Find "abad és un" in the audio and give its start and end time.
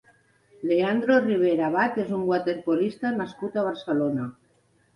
1.67-2.25